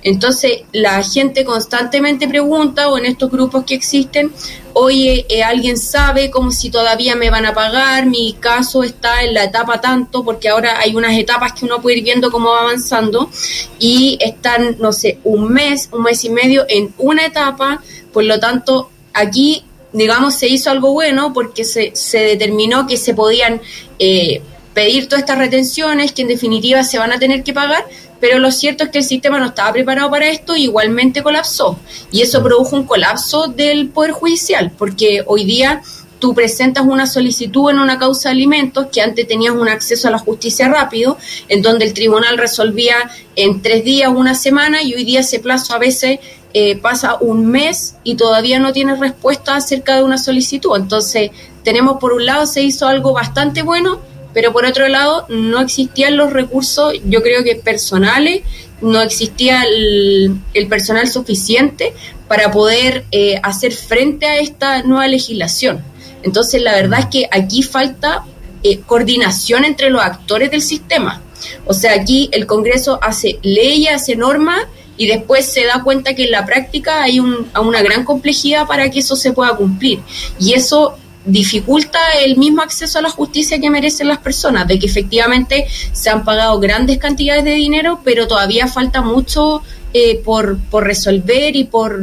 Entonces, 0.03 0.61
la 0.73 1.03
gente 1.03 1.45
constantemente 1.45 2.29
pregunta, 2.29 2.89
o 2.89 2.97
en 2.97 3.07
estos 3.07 3.29
grupos 3.29 3.65
que 3.65 3.75
existen, 3.75 4.33
oye, 4.79 5.25
eh, 5.31 5.43
¿alguien 5.43 5.79
sabe 5.79 6.31
como 6.31 6.51
si 6.51 6.69
todavía 6.69 7.17
me 7.17 7.31
van 7.31 7.47
a 7.47 7.55
pagar? 7.55 8.05
Mi 8.05 8.35
caso 8.35 8.83
está 8.83 9.23
en 9.23 9.33
la 9.33 9.45
etapa 9.45 9.81
tanto, 9.81 10.23
porque 10.23 10.51
ahora 10.51 10.79
hay 10.79 10.95
unas 10.95 11.19
etapas 11.19 11.55
que 11.55 11.65
uno 11.65 11.81
puede 11.81 11.97
ir 11.97 12.05
viendo 12.05 12.31
cómo 12.31 12.51
va 12.51 12.61
avanzando, 12.61 13.31
y 13.79 14.19
están, 14.21 14.77
no 14.79 14.93
sé, 14.93 15.19
un 15.25 15.51
mes, 15.51 15.89
un 15.93 16.03
mes 16.03 16.23
y 16.25 16.29
medio 16.29 16.67
en 16.69 16.93
una 16.99 17.25
etapa, 17.25 17.83
por 18.13 18.25
lo 18.25 18.39
tanto, 18.39 18.91
aquí, 19.15 19.65
digamos, 19.95 20.35
se 20.35 20.47
hizo 20.47 20.71
algo 20.71 20.93
bueno 20.93 21.33
porque 21.33 21.65
se, 21.65 21.93
se 21.95 22.19
determinó 22.19 22.87
que 22.87 22.99
se 22.99 23.15
podían... 23.15 23.63
Eh, 23.99 24.43
pedir 24.77 25.09
todas 25.09 25.23
estas 25.23 25.39
retenciones 25.39 26.13
que 26.13 26.21
en 26.21 26.29
definitiva 26.29 26.85
se 26.85 26.99
van 26.99 27.11
a 27.11 27.19
tener 27.19 27.43
que 27.43 27.55
pagar, 27.55 27.87
pero 28.21 28.39
lo 28.39 28.53
cierto 28.53 28.85
es 28.85 28.91
que 28.91 28.99
el 28.99 29.05
sistema 29.05 29.39
no 29.39 29.47
estaba 29.47 29.73
preparado 29.73 30.11
para 30.11 30.29
esto 30.29 30.55
y 30.55 30.65
igualmente 30.65 31.23
colapsó. 31.23 31.79
Y 32.13 32.21
eso 32.21 32.43
produjo 32.43 32.77
un 32.77 32.85
colapso 32.85 33.47
del 33.47 33.89
Poder 33.89 34.11
Judicial, 34.11 34.71
porque 34.77 35.25
hoy 35.27 35.47
día 35.47 35.81
tú 36.19 36.35
presentas 36.35 36.85
una 36.85 37.07
solicitud 37.07 37.71
en 37.71 37.79
una 37.79 37.99
causa 37.99 38.29
de 38.29 38.35
alimentos 38.35 38.89
que 38.93 39.01
antes 39.01 39.27
tenías 39.27 39.55
un 39.55 39.67
acceso 39.67 40.09
a 40.09 40.11
la 40.11 40.19
justicia 40.19 40.69
rápido, 40.69 41.17
en 41.49 41.63
donde 41.63 41.87
el 41.87 41.95
tribunal 41.95 42.37
resolvía 42.37 42.97
en 43.35 43.63
tres 43.63 43.83
días, 43.83 44.13
una 44.15 44.35
semana, 44.35 44.83
y 44.83 44.93
hoy 44.93 45.05
día 45.05 45.21
ese 45.21 45.39
plazo 45.39 45.73
a 45.73 45.79
veces 45.79 46.19
eh, 46.53 46.77
pasa 46.77 47.17
un 47.19 47.47
mes 47.47 47.95
y 48.05 48.17
todavía 48.17 48.59
no 48.59 48.75
tienes 48.75 48.99
respuesta 48.99 49.57
acerca 49.57 49.97
de 49.97 50.05
una 50.05 50.19
solicitud. 50.19 50.77
Entonces, 50.77 51.31
tenemos 51.65 51.97
por 51.99 52.13
un 52.13 52.27
lado, 52.27 52.45
se 52.45 52.61
hizo 52.61 52.87
algo 52.87 53.15
bastante 53.15 53.63
bueno, 53.63 54.01
pero 54.37 54.53
por 54.53 54.67
otro 54.67 54.87
lado 54.87 55.25
no 55.31 55.63
existían 55.63 56.19
los 56.19 56.31
recursos, 56.31 56.93
yo 57.07 57.23
creo 57.23 57.43
que 57.43 57.57
personales, 57.57 58.43
no 58.83 59.01
existía 59.01 59.63
el, 59.63 60.43
personal 60.69 61.09
suficiente 61.09 61.95
para 62.29 62.51
poder 62.51 63.07
eh, 63.13 63.41
hacer 63.43 63.73
frente 63.73 64.27
a 64.27 64.37
esta 64.37 64.83
nueva 64.83 65.09
legislación. 65.09 65.83
Entonces 66.23 66.61
la 66.61 66.75
verdad 66.75 67.01
es 67.01 67.07
que 67.07 67.29
aquí 67.33 67.63
falta 67.63 68.25
eh, 68.63 68.81
coordinación 68.81 69.65
entre 69.65 69.89
los 69.89 70.03
actores 70.03 70.51
del 70.51 70.61
sistema. 70.61 71.23
O 71.65 71.73
sea, 71.73 71.95
aquí 71.95 72.29
el 72.33 72.45
Congreso 72.45 72.99
hace 73.01 73.39
leyes, 73.41 73.95
hace 73.95 74.17
normas 74.17 74.65
y 74.99 75.07
después 75.07 75.47
se 75.47 75.65
da 75.65 75.83
cuenta 75.83 76.15
que 76.15 76.25
en 76.25 76.33
la 76.33 76.45
práctica 76.45 77.03
hay 77.03 77.21
un, 77.21 77.49
una 77.59 77.81
gran 77.81 78.05
complejidad 78.05 78.67
para 78.67 78.91
que 78.91 78.99
eso 78.99 79.17
se 79.17 79.33
pueda 79.33 79.57
cumplir. 79.57 80.01
Y 80.39 80.53
eso 80.53 80.99
dificulta 81.27 81.99
el 82.25 82.37
mismo 82.37 82.63
acceso 82.63 82.99
a 82.99 83.03
la 83.03 83.11
justicia 83.11 83.61
que 83.61 83.69
merecen 83.69 84.09
las 84.09 84.19
personas, 84.19 84.67
de 84.67 84.79
que 84.79 84.87
efectivamente 84.87 85.67
se 85.93 86.09
han 86.09 86.25
pagado 86.25 86.59
grandes 86.61 86.99
cantidades 86.99 87.45
de 87.45 87.55
dinero, 87.55 88.01
pero 88.05 88.27
todavía 88.27 88.69
falta 88.69 89.03
mucho 89.03 89.63
eh, 89.93 90.21
por, 90.25 90.59
por 90.71 90.85
resolver 90.85 91.57
y 91.57 91.65
por, 91.65 91.99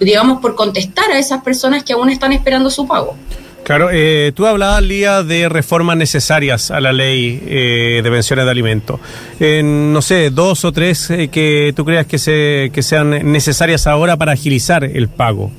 digamos, 0.00 0.40
por 0.40 0.54
contestar 0.54 1.10
a 1.10 1.18
esas 1.18 1.42
personas 1.42 1.84
que 1.84 1.92
aún 1.92 2.10
están 2.10 2.32
esperando 2.32 2.70
su 2.70 2.86
pago. 2.86 3.16
Claro, 3.64 3.88
eh, 3.90 4.32
tú 4.34 4.44
hablabas, 4.46 4.82
Lía, 4.82 5.22
de 5.22 5.48
reformas 5.48 5.96
necesarias 5.96 6.70
a 6.70 6.80
la 6.80 6.92
ley 6.92 7.42
eh, 7.46 8.02
de 8.04 8.10
pensiones 8.10 8.44
de 8.44 8.50
alimentos. 8.50 9.00
no 9.40 10.02
sé, 10.02 10.28
dos 10.28 10.66
o 10.66 10.72
tres 10.72 11.08
que 11.32 11.72
tú 11.74 11.84
creas 11.86 12.06
que, 12.06 12.18
se, 12.18 12.70
que 12.74 12.82
sean 12.82 13.32
necesarias 13.32 13.86
ahora 13.86 14.18
para 14.18 14.32
agilizar 14.32 14.84
el 14.84 15.08
pago. 15.08 15.50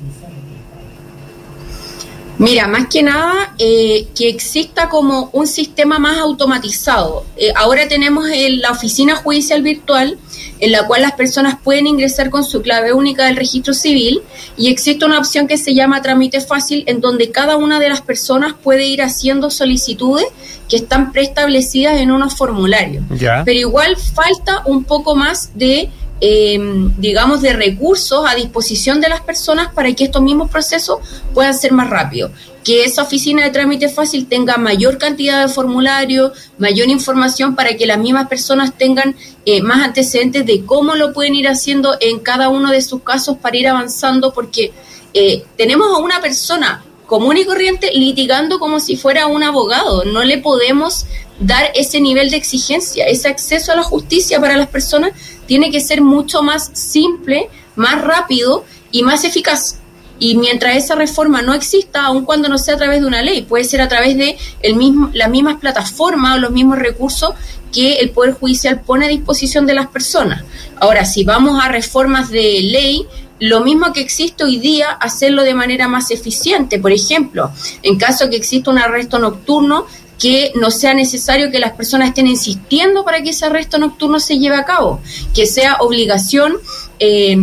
Mira, 2.38 2.66
más 2.68 2.88
que 2.88 3.02
nada 3.02 3.54
eh, 3.58 4.08
que 4.14 4.28
exista 4.28 4.88
como 4.88 5.30
un 5.32 5.46
sistema 5.46 5.98
más 5.98 6.18
automatizado. 6.18 7.24
Eh, 7.36 7.52
ahora 7.56 7.88
tenemos 7.88 8.26
la 8.28 8.70
oficina 8.70 9.16
judicial 9.16 9.62
virtual 9.62 10.18
en 10.58 10.72
la 10.72 10.86
cual 10.86 11.02
las 11.02 11.12
personas 11.12 11.56
pueden 11.62 11.86
ingresar 11.86 12.30
con 12.30 12.44
su 12.44 12.62
clave 12.62 12.92
única 12.92 13.26
del 13.26 13.36
registro 13.36 13.74
civil 13.74 14.22
y 14.56 14.68
existe 14.68 15.04
una 15.04 15.18
opción 15.18 15.46
que 15.46 15.58
se 15.58 15.74
llama 15.74 16.02
trámite 16.02 16.40
fácil 16.40 16.84
en 16.86 17.00
donde 17.00 17.30
cada 17.30 17.56
una 17.56 17.78
de 17.78 17.88
las 17.88 18.00
personas 18.00 18.54
puede 18.62 18.86
ir 18.86 19.02
haciendo 19.02 19.50
solicitudes 19.50 20.26
que 20.68 20.76
están 20.76 21.12
preestablecidas 21.12 22.00
en 22.00 22.10
unos 22.10 22.36
formularios. 22.36 23.04
Pero 23.44 23.58
igual 23.58 23.96
falta 23.96 24.62
un 24.66 24.84
poco 24.84 25.14
más 25.14 25.50
de 25.54 25.90
eh, 26.20 26.58
digamos, 26.96 27.42
de 27.42 27.52
recursos 27.52 28.24
a 28.26 28.34
disposición 28.34 29.00
de 29.00 29.08
las 29.08 29.20
personas 29.20 29.72
para 29.72 29.92
que 29.92 30.04
estos 30.04 30.22
mismos 30.22 30.50
procesos 30.50 30.98
puedan 31.34 31.54
ser 31.54 31.72
más 31.72 31.90
rápidos. 31.90 32.30
Que 32.64 32.84
esa 32.84 33.02
oficina 33.02 33.44
de 33.44 33.50
trámite 33.50 33.88
fácil 33.88 34.26
tenga 34.26 34.56
mayor 34.56 34.98
cantidad 34.98 35.46
de 35.46 35.52
formularios, 35.52 36.32
mayor 36.58 36.88
información 36.88 37.54
para 37.54 37.76
que 37.76 37.86
las 37.86 37.98
mismas 37.98 38.28
personas 38.28 38.72
tengan 38.76 39.14
eh, 39.44 39.62
más 39.62 39.84
antecedentes 39.84 40.46
de 40.46 40.64
cómo 40.64 40.94
lo 40.94 41.12
pueden 41.12 41.34
ir 41.34 41.48
haciendo 41.48 41.96
en 42.00 42.18
cada 42.18 42.48
uno 42.48 42.72
de 42.72 42.82
sus 42.82 43.02
casos 43.02 43.36
para 43.36 43.56
ir 43.56 43.68
avanzando, 43.68 44.32
porque 44.32 44.72
eh, 45.12 45.44
tenemos 45.56 45.88
a 45.94 45.98
una 45.98 46.20
persona 46.20 46.82
común 47.06 47.36
y 47.36 47.44
corriente 47.44 47.90
litigando 47.92 48.58
como 48.58 48.80
si 48.80 48.96
fuera 48.96 49.26
un 49.26 49.42
abogado. 49.42 50.04
No 50.04 50.24
le 50.24 50.38
podemos 50.38 51.06
dar 51.40 51.70
ese 51.74 52.00
nivel 52.00 52.30
de 52.30 52.36
exigencia, 52.36 53.06
ese 53.06 53.28
acceso 53.28 53.72
a 53.72 53.76
la 53.76 53.82
justicia 53.82 54.40
para 54.40 54.56
las 54.56 54.68
personas 54.68 55.12
tiene 55.46 55.70
que 55.70 55.80
ser 55.80 56.00
mucho 56.00 56.42
más 56.42 56.70
simple, 56.74 57.48
más 57.76 58.02
rápido 58.02 58.64
y 58.90 59.02
más 59.02 59.24
eficaz. 59.24 59.78
Y 60.18 60.36
mientras 60.36 60.76
esa 60.76 60.94
reforma 60.94 61.42
no 61.42 61.52
exista, 61.52 62.06
aun 62.06 62.24
cuando 62.24 62.48
no 62.48 62.56
sea 62.56 62.74
a 62.74 62.78
través 62.78 63.00
de 63.02 63.06
una 63.06 63.20
ley, 63.20 63.42
puede 63.42 63.64
ser 63.64 63.82
a 63.82 63.88
través 63.88 64.16
de 64.16 64.38
el 64.62 64.76
mismo, 64.76 65.10
las 65.12 65.28
mismas 65.28 65.60
plataformas 65.60 66.36
o 66.36 66.40
los 66.40 66.50
mismos 66.52 66.78
recursos 66.78 67.34
que 67.70 67.96
el 67.96 68.10
Poder 68.10 68.32
Judicial 68.32 68.80
pone 68.80 69.04
a 69.04 69.08
disposición 69.08 69.66
de 69.66 69.74
las 69.74 69.88
personas. 69.88 70.42
Ahora, 70.80 71.04
si 71.04 71.24
vamos 71.24 71.62
a 71.62 71.68
reformas 71.68 72.30
de 72.30 72.60
ley, 72.62 73.06
lo 73.38 73.60
mismo 73.60 73.92
que 73.92 74.00
existe 74.00 74.44
hoy 74.44 74.58
día, 74.58 74.90
hacerlo 74.90 75.42
de 75.42 75.54
manera 75.54 75.88
más 75.88 76.10
eficiente. 76.10 76.78
Por 76.78 76.92
ejemplo, 76.92 77.50
en 77.82 77.98
caso 77.98 78.30
que 78.30 78.36
exista 78.36 78.70
un 78.70 78.78
arresto 78.78 79.18
nocturno, 79.18 79.86
que 80.18 80.52
no 80.54 80.70
sea 80.70 80.94
necesario 80.94 81.50
que 81.50 81.58
las 81.58 81.72
personas 81.72 82.08
estén 82.08 82.26
insistiendo 82.26 83.04
para 83.04 83.22
que 83.22 83.30
ese 83.30 83.46
arresto 83.46 83.78
nocturno 83.78 84.18
se 84.18 84.38
lleve 84.38 84.56
a 84.56 84.64
cabo, 84.64 85.00
que 85.34 85.46
sea 85.46 85.76
obligación 85.80 86.56
eh, 86.98 87.36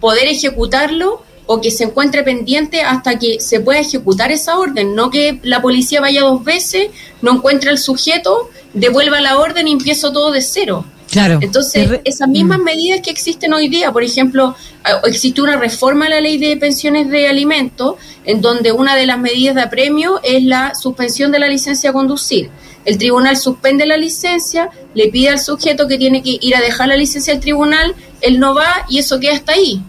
poder 0.00 0.28
ejecutarlo 0.28 1.22
o 1.46 1.62
que 1.62 1.70
se 1.70 1.84
encuentre 1.84 2.22
pendiente 2.22 2.82
hasta 2.82 3.18
que 3.18 3.40
se 3.40 3.60
pueda 3.60 3.80
ejecutar 3.80 4.30
esa 4.30 4.58
orden, 4.58 4.94
no 4.94 5.10
que 5.10 5.40
la 5.42 5.62
policía 5.62 6.02
vaya 6.02 6.20
dos 6.20 6.44
veces, 6.44 6.90
no 7.22 7.36
encuentre 7.36 7.70
al 7.70 7.78
sujeto, 7.78 8.50
devuelva 8.74 9.22
la 9.22 9.38
orden 9.38 9.66
y 9.66 9.72
empiezo 9.72 10.12
todo 10.12 10.30
de 10.30 10.42
cero. 10.42 10.84
Claro. 11.10 11.38
Entonces, 11.40 12.00
esas 12.04 12.28
mismas 12.28 12.58
mm. 12.58 12.64
medidas 12.64 13.00
que 13.00 13.10
existen 13.10 13.52
hoy 13.52 13.68
día, 13.68 13.92
por 13.92 14.02
ejemplo, 14.02 14.54
ah, 14.84 15.00
existe 15.04 15.40
una 15.40 15.56
reforma 15.56 16.06
a 16.06 16.10
la 16.10 16.20
ley 16.20 16.38
de 16.38 16.56
pensiones 16.56 17.08
de 17.08 17.28
alimentos, 17.28 17.96
en 18.24 18.42
donde 18.42 18.72
una 18.72 18.94
de 18.94 19.06
las 19.06 19.18
medidas 19.18 19.54
de 19.54 19.62
apremio 19.62 20.20
es 20.22 20.42
la 20.44 20.74
suspensión 20.74 21.32
de 21.32 21.38
la 21.38 21.48
licencia 21.48 21.90
a 21.90 21.92
conducir. 21.92 22.50
El 22.84 22.98
tribunal 22.98 23.36
suspende 23.36 23.86
la 23.86 23.96
licencia, 23.96 24.70
le 24.94 25.08
pide 25.08 25.30
al 25.30 25.40
sujeto 25.40 25.88
que 25.88 25.98
tiene 25.98 26.22
que 26.22 26.38
ir 26.40 26.54
a 26.54 26.60
dejar 26.60 26.88
la 26.88 26.96
licencia 26.96 27.34
al 27.34 27.40
tribunal, 27.40 27.94
él 28.20 28.38
no 28.38 28.54
va 28.54 28.84
y 28.88 28.98
eso 28.98 29.18
queda 29.18 29.34
hasta 29.34 29.52
ahí. 29.52 29.82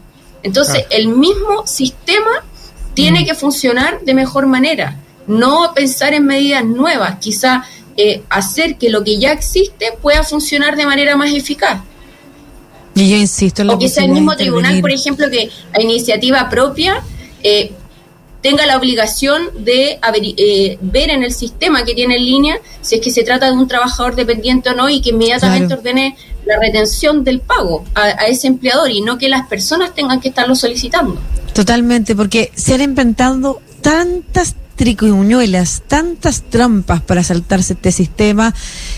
Entonces, 0.43 0.85
el 0.89 1.09
mismo 1.09 1.67
sistema 1.67 2.45
tiene 2.93 3.21
mm. 3.21 3.25
que 3.25 3.35
funcionar 3.35 4.01
de 4.01 4.13
mejor 4.13 4.45
manera, 4.47 4.97
no 5.27 5.73
pensar 5.75 6.13
en 6.13 6.25
medidas 6.25 6.63
nuevas, 6.63 7.19
quizá 7.19 7.65
eh, 8.01 8.23
hacer 8.29 8.77
que 8.77 8.89
lo 8.89 9.03
que 9.03 9.19
ya 9.19 9.33
existe 9.33 9.87
pueda 10.01 10.23
funcionar 10.23 10.77
de 10.77 10.85
manera 10.85 11.17
más 11.17 11.33
eficaz. 11.33 11.81
Y 12.95 13.09
yo 13.09 13.17
insisto 13.17 13.61
en 13.61 13.71
O 13.71 13.77
que 13.77 13.89
sea 13.89 14.05
el 14.05 14.11
mismo 14.11 14.37
tribunal, 14.37 14.79
por 14.79 14.89
ejemplo, 14.89 15.29
que 15.29 15.49
a 15.73 15.81
iniciativa 15.81 16.49
propia 16.49 17.03
eh, 17.43 17.73
tenga 18.41 18.65
la 18.65 18.77
obligación 18.77 19.49
de 19.65 19.99
eh, 20.37 20.77
ver 20.79 21.09
en 21.09 21.23
el 21.23 21.33
sistema 21.33 21.83
que 21.83 21.93
tiene 21.93 22.15
en 22.15 22.25
línea 22.25 22.55
si 22.81 22.95
es 22.95 23.01
que 23.01 23.11
se 23.11 23.23
trata 23.23 23.47
de 23.47 23.51
un 23.51 23.67
trabajador 23.67 24.15
dependiente 24.15 24.69
o 24.69 24.75
no 24.75 24.87
y 24.87 25.01
que 25.01 25.09
inmediatamente 25.09 25.73
ordene 25.73 26.15
la 26.45 26.57
retención 26.57 27.25
del 27.25 27.41
pago 27.41 27.83
a, 27.95 28.03
a, 28.03 28.27
ese 28.27 28.47
empleador 28.47 28.89
y 28.91 29.01
no 29.01 29.17
que 29.17 29.27
las 29.27 29.45
personas 29.49 29.93
tengan 29.93 30.21
que 30.21 30.29
estarlo 30.29 30.55
solicitando. 30.55 31.19
Totalmente, 31.53 32.15
porque 32.15 32.49
se 32.55 32.75
han 32.75 32.81
inventado 32.81 33.61
tantas 33.81 34.55
triquiñuelas, 34.79 35.83
tantas 35.87 36.41
trampas 36.41 37.01
para 37.01 37.21
saltarse 37.21 37.73
este 37.73 37.91
sistema, 37.91 38.55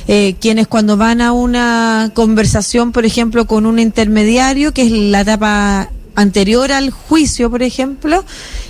eh, 0.07 0.35
quienes 0.39 0.67
cuando 0.67 0.95
van 0.95 1.21
a 1.21 1.31
una 1.31 2.11
conversación, 2.13 2.91
por 2.91 3.03
ejemplo, 3.03 3.47
con 3.47 3.65
un 3.65 3.79
intermediario, 3.79 4.75
que 4.75 4.83
es 4.83 4.91
la 4.91 5.21
etapa 5.21 5.89
anterior 6.13 6.71
al 6.71 6.91
juicio, 6.91 7.49
por 7.49 7.63
ejemplo, 7.63 8.23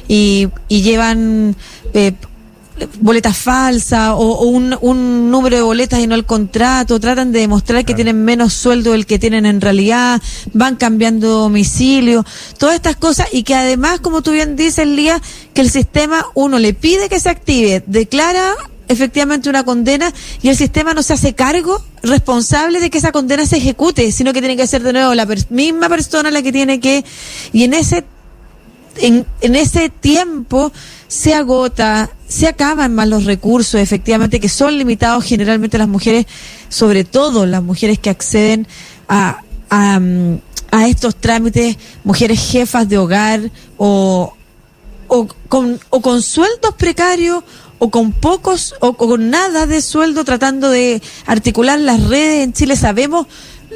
y, 0.08 0.48
y 0.70 0.84
llevan... 0.84 1.58
Eh, 1.94 2.14
boletas 3.00 3.38
falsas 3.38 4.12
o, 4.16 4.44
un, 4.44 4.78
un, 4.82 5.32
número 5.32 5.56
de 5.56 5.62
boletas 5.62 6.00
y 6.00 6.08
no 6.08 6.16
el 6.16 6.26
contrato, 6.26 7.00
tratan 7.00 7.32
de 7.32 7.40
demostrar 7.40 7.86
que 7.86 7.94
tienen 7.94 8.24
menos 8.24 8.54
sueldo 8.54 8.92
del 8.92 9.06
que 9.06 9.20
tienen 9.20 9.46
en 9.46 9.62
realidad, 9.62 10.22
van 10.54 10.76
cambiando 10.76 11.30
domicilio, 11.30 12.26
todas 12.58 12.76
estas 12.76 12.96
cosas 12.96 13.28
y 13.32 13.44
que 13.44 13.56
además, 13.56 14.00
como 14.00 14.22
tú 14.22 14.32
bien 14.32 14.56
dices, 14.56 14.88
Lía, 14.88 15.22
que 15.54 15.62
el 15.62 15.70
sistema 15.70 16.26
uno 16.34 16.60
le 16.60 16.74
pide 16.74 17.10
que 17.10 17.20
se 17.20 17.30
active, 17.30 17.84
declara 17.88 18.56
efectivamente 18.88 19.50
una 19.50 19.64
condena 19.64 20.12
y 20.42 20.50
el 20.50 20.58
sistema 20.58 20.94
no 20.94 21.02
se 21.02 21.14
hace 21.14 21.34
cargo 21.34 21.82
responsable 22.04 22.80
de 22.80 22.90
que 22.90 22.98
esa 22.98 23.12
condena 23.12 23.46
se 23.46 23.58
ejecute, 23.58 24.12
sino 24.12 24.34
que 24.34 24.42
tiene 24.42 24.58
que 24.58 24.68
ser 24.68 24.84
de 24.84 24.94
nuevo 24.94 25.14
la 25.16 25.28
misma 25.50 25.88
persona 25.88 26.30
la 26.30 26.42
que 26.42 26.52
tiene 26.52 26.80
que 26.80 27.06
y 27.54 27.64
en 27.64 27.74
ese 27.74 28.04
en, 28.98 29.26
en 29.40 29.56
ese 29.56 29.90
tiempo 29.90 30.72
se 31.12 31.34
agota, 31.34 32.10
se 32.26 32.48
acaban 32.48 32.96
más 32.96 33.06
los 33.06 33.26
recursos, 33.26 33.82
efectivamente, 33.82 34.40
que 34.40 34.48
son 34.48 34.78
limitados 34.78 35.26
generalmente 35.26 35.78
las 35.78 35.90
mujeres, 35.90 36.26
sobre 36.70 37.04
todo 37.04 37.46
las 37.46 37.62
mujeres 37.62 38.00
que 38.00 38.10
acceden 38.10 38.66
a, 39.10 39.42
a, 39.70 40.88
estos 40.88 41.18
trámites, 41.18 41.76
mujeres 42.06 42.40
jefas 42.40 42.88
de 42.88 42.98
hogar 42.98 43.52
o, 43.76 44.34
o, 45.10 45.28
con, 45.50 45.82
o 45.90 46.02
con 46.02 46.22
sueldos 46.22 46.76
precarios 46.76 47.44
o 47.78 47.92
con 47.92 48.14
pocos 48.14 48.74
o 48.80 48.94
con 48.94 49.30
nada 49.30 49.68
de 49.68 49.82
sueldo 49.82 50.24
tratando 50.24 50.70
de 50.70 51.02
articular 51.26 51.78
las 51.78 52.02
redes 52.04 52.46
en 52.46 52.54
Chile. 52.54 52.78
Sabemos 52.78 53.28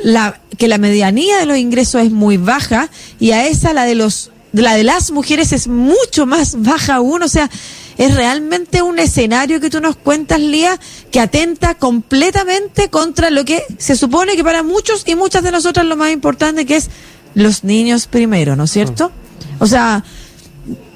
la, 0.06 0.39
que 0.58 0.70
la 0.70 0.77
medianía 0.77 1.38
de 1.39 1.46
los 1.48 1.58
ingresos 1.58 2.01
es 2.01 2.12
muy 2.12 2.38
baja 2.38 2.89
y 3.20 3.32
a 3.32 3.46
esa 3.46 3.74
la 3.74 3.84
de 3.84 3.96
los 3.96 4.32
la 4.62 4.75
de 4.75 4.83
las 4.83 5.12
mujeres 5.12 5.51
es 5.51 5.67
mucho 5.67 6.25
más 6.25 6.62
baja 6.62 6.95
aún, 6.95 7.24
o 7.24 7.27
sea, 7.27 7.50
es 7.97 8.13
realmente 8.15 8.81
un 8.81 9.00
escenario 9.00 9.59
que 9.59 9.69
tú 9.69 9.79
nos 9.79 9.95
cuentas, 9.95 10.39
Lía, 10.39 10.79
que 11.12 11.19
atenta 11.19 11.75
completamente 11.75 12.89
contra 12.89 13.29
lo 13.29 13.45
que 13.45 13.63
se 13.77 13.95
supone 13.95 14.35
que 14.35 14.43
para 14.43 14.63
muchos 14.63 15.03
y 15.05 15.15
muchas 15.15 15.43
de 15.43 15.51
nosotras 15.51 15.85
lo 15.85 15.95
más 15.95 16.12
importante 16.12 16.65
que 16.65 16.75
es 16.77 16.89
los 17.33 17.63
niños 17.63 18.07
primero, 18.07 18.55
¿no 18.55 18.65
es 18.65 18.71
cierto? 18.71 19.12
O 19.59 19.67
sea, 19.67 20.03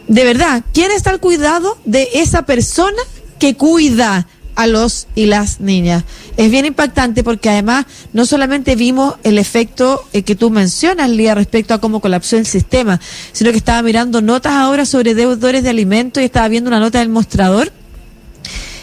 de 0.07 0.23
verdad, 0.23 0.63
¿quién 0.73 0.91
está 0.91 1.09
al 1.11 1.19
cuidado 1.19 1.77
de 1.85 2.09
esa 2.13 2.43
persona 2.43 3.01
que 3.39 3.55
cuida 3.55 4.27
a 4.59 4.67
los 4.67 5.07
y 5.15 5.25
las 5.25 5.61
niñas. 5.61 6.03
Es 6.39 6.50
bien 6.50 6.63
impactante 6.63 7.22
porque 7.22 7.50
además 7.50 7.86
no 8.13 8.25
solamente 8.25 8.77
vimos 8.77 9.15
el 9.24 9.38
efecto 9.38 10.05
eh, 10.13 10.24
que 10.24 10.36
tú 10.38 10.50
mencionas, 10.50 11.10
Lía, 11.10 11.36
respecto 11.36 11.74
a 11.74 11.81
cómo 11.81 12.00
colapsó 12.00 12.38
el 12.38 12.46
sistema, 12.46 13.01
sino 13.34 13.51
que 13.51 13.58
estaba 13.58 13.81
mirando 13.81 14.22
notas 14.22 14.53
ahora 14.53 14.86
sobre 14.86 15.15
deudores 15.15 15.63
de 15.63 15.69
alimentos 15.69 16.24
y 16.24 16.25
estaba 16.27 16.48
viendo 16.48 16.69
una 16.69 16.79
nota 16.79 17.00
del 17.00 17.10
mostrador 17.10 17.74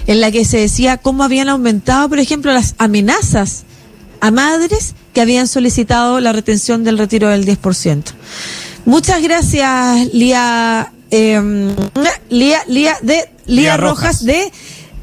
en 0.06 0.20
la 0.20 0.30
que 0.30 0.44
se 0.44 0.58
decía 0.58 0.98
cómo 0.98 1.24
habían 1.24 1.48
aumentado, 1.48 2.10
por 2.10 2.18
ejemplo, 2.18 2.52
las 2.52 2.74
amenazas 2.76 3.64
a 4.20 4.30
madres 4.30 4.94
que 5.14 5.22
habían 5.22 5.48
solicitado 5.48 6.20
la 6.20 6.34
retención 6.34 6.84
del 6.84 6.98
retiro 6.98 7.30
del 7.30 7.46
10%. 7.46 8.02
Muchas 8.84 9.22
gracias, 9.22 10.12
Lía, 10.12 10.92
eh, 11.10 11.40
Lía, 12.28 12.62
Lía, 12.68 12.98
de, 13.00 13.30
Lía, 13.46 13.78
Rojas 13.78 14.22
de 14.26 14.52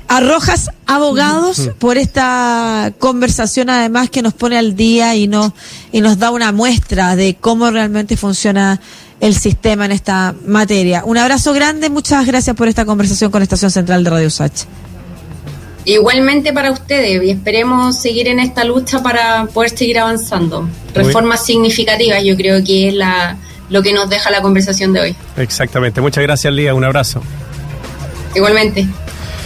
Arrojas 0.07 0.69
Abogados 0.85 1.71
por 1.79 1.97
esta 1.97 2.93
conversación 2.99 3.69
además 3.69 4.09
que 4.09 4.21
nos 4.21 4.33
pone 4.33 4.57
al 4.57 4.75
día 4.75 5.15
y 5.15 5.27
nos, 5.27 5.53
y 5.91 6.01
nos 6.01 6.19
da 6.19 6.29
una 6.29 6.51
muestra 6.51 7.15
de 7.15 7.35
cómo 7.39 7.71
realmente 7.71 8.17
funciona 8.17 8.79
el 9.21 9.35
sistema 9.35 9.85
en 9.85 9.93
esta 9.93 10.35
materia. 10.45 11.03
Un 11.05 11.17
abrazo 11.17 11.53
grande, 11.53 11.89
muchas 11.89 12.25
gracias 12.25 12.55
por 12.55 12.67
esta 12.67 12.85
conversación 12.85 13.31
con 13.31 13.41
Estación 13.41 13.71
Central 13.71 14.03
de 14.03 14.09
Radio 14.09 14.29
Sach. 14.29 14.65
Igualmente 15.85 16.53
para 16.53 16.71
ustedes 16.71 17.23
y 17.23 17.29
esperemos 17.29 17.97
seguir 17.99 18.27
en 18.27 18.39
esta 18.39 18.63
lucha 18.63 19.01
para 19.01 19.45
poder 19.45 19.69
seguir 19.71 19.99
avanzando. 19.99 20.67
Reformas 20.93 21.45
significativas 21.45 22.23
yo 22.23 22.37
creo 22.37 22.63
que 22.63 22.89
es 22.89 22.93
la, 22.93 23.37
lo 23.69 23.81
que 23.81 23.93
nos 23.93 24.09
deja 24.09 24.29
la 24.29 24.41
conversación 24.41 24.93
de 24.93 24.99
hoy. 24.99 25.15
Exactamente, 25.37 26.01
muchas 26.01 26.23
gracias 26.23 26.53
Lía, 26.53 26.73
un 26.73 26.83
abrazo. 26.83 27.21
Igualmente. 28.35 28.87